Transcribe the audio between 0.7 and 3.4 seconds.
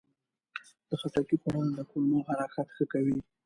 د خټکي خوړل د کولمو حرکت ښه کوي.